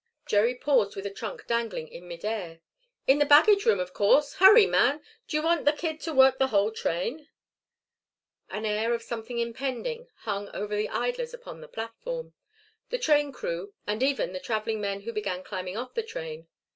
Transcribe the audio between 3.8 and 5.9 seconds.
course. Hurry, man. Do you want the